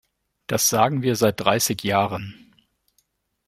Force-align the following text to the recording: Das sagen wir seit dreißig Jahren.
Das 0.47 0.67
sagen 0.67 1.03
wir 1.03 1.15
seit 1.15 1.41
dreißig 1.41 1.83
Jahren. 1.83 2.51